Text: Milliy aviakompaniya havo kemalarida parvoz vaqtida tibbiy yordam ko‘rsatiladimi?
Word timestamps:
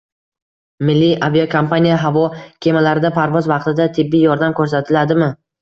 Milliy 0.87 1.11
aviakompaniya 1.27 1.99
havo 2.05 2.25
kemalarida 2.67 3.13
parvoz 3.21 3.45
vaqtida 3.55 3.89
tibbiy 3.99 4.27
yordam 4.31 4.61
ko‘rsatiladimi? 4.63 5.33